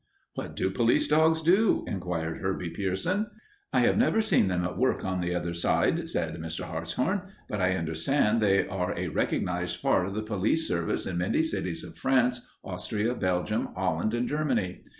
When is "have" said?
3.81-3.99